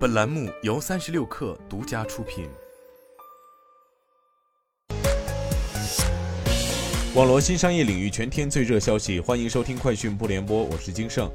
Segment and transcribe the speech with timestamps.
[0.00, 2.48] 本栏目由三十六氪独家出品。
[7.14, 11.30] 网络新商业领域全天最热消息，欢迎收听快讯不联播，我是金盛。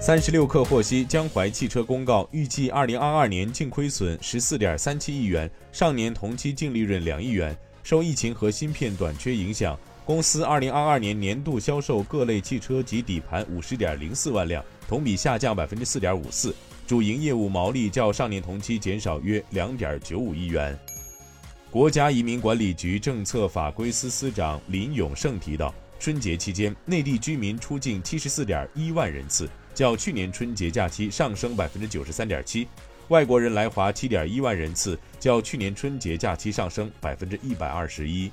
[0.00, 7.58] 三十六氪获悉，江淮汽车公告，预计二零二二年净亏损十四点三七亿元，上年同期净利润两亿元。
[7.82, 16.54] 受疫情和芯片短缺影响，公司二零二二年年度销售各类汽车及底盘五十点零四万辆，同比下降百分之四点五四。
[16.90, 20.76] 主营业务毛利较上年同期减少约两点九五亿元。
[21.70, 32.66] 国家移民管理局政策法规司司长林永胜提到，春节期间内地居民出境七十四点一万人次，较去年春节假期上升百分之九十三点七；
[33.06, 38.28] 外国人来华七点一万人次，较去年春节假期上升百分之一百二十一。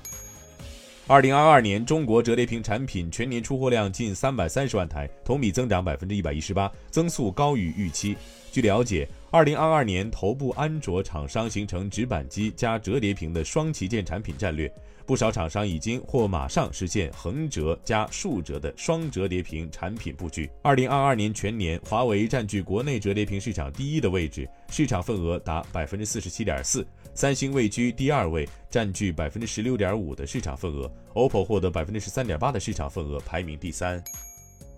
[1.10, 8.14] 二零二二年中国折叠屏产品全年出货量近三百三十万台，同比增长百分之一百一十八，增速高于预期。
[8.52, 14.72] 据了解，二零二二年头部安卓厂商形成直板机加折叠屏的双旗舰产品战略。
[15.04, 20.50] 不少厂商已经或马上实现横折加竖折的双折叠屏产品布局。
[20.62, 26.82] 二零二二年全年，华为占据国内折叠屏市场第一的位置，市场份额达百分之四十七点四；
[27.14, 33.98] 三星位居第二位，占据百分之十六点五的市场份额；OPPO 获得百分之十三点八的市场份额，排名第三。《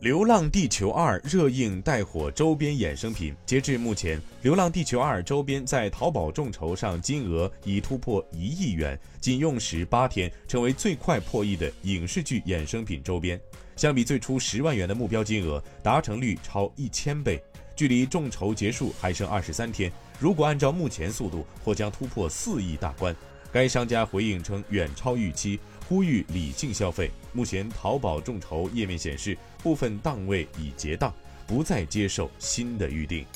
[0.00, 3.36] 流浪地球二》热映带火周边衍生品。
[3.44, 13.38] 截至目前，《流浪地球二》周边在淘宝众筹上金额已突破一亿元，仅用时八天，成为最快破亿的影视剧衍生品周边。
[13.76, 17.38] 相比最初十万元的目标金额，达成率超一千倍。
[17.76, 23.14] 距离众筹结束还剩二十三天，如果按照目前速度，或将突破四亿大关。
[23.52, 25.58] 该商家回应称远超预期，
[25.90, 27.10] 呼吁理性消费。
[27.32, 31.12] 目前淘宝众筹页面显示，部分档位已结档，
[31.48, 33.26] 不再接受新的预订。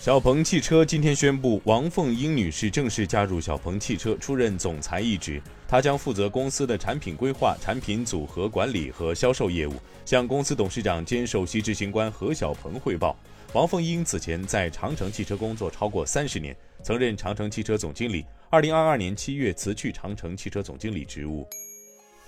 [0.00, 5.42] 小鹏汽车今天宣布，王凤英女士正式加入小鹏汽车，出任总裁一职。
[5.68, 9.74] 她将负责公司的产品规划、产品组合管理和销售业务，
[10.06, 13.14] 向公司董事长兼首席执行官何小鹏汇报。
[13.52, 18.24] 王凤英此前在长城汽车工作超过三十年，曾任长城汽车总经理。
[18.48, 21.46] 二零二二年七月辞去长城汽车总经理职务。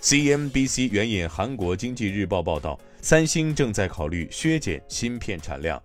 [0.01, 5.81] CNBC 援引韩国经济日报报道，三星正在考虑削减芯片产量。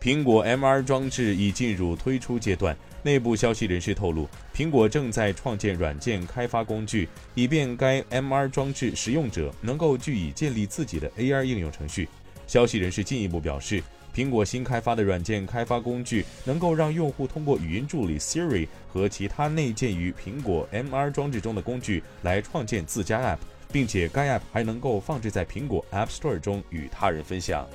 [0.00, 12.06] 苹果 MR 装置已进入推出阶段，内部消息人士透露，苹果正在创建软件开发工具，以便该 MR 装置使用者能够据以建立自己的 AR 应用程序。
[12.46, 13.82] 消息人士进一步表示。
[14.14, 23.38] 苹果新开发的软件开发工具能够让用户通过语音助理 Siri 和其他内建于苹果 MR 装置中的工具来创建自家 App，
[23.72, 27.68] 并且该 App 还能够放置在苹果 App Store 中与他人分享。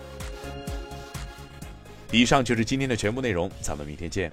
[2.09, 4.31] 以上就是今天的全部内容，咱们明天见。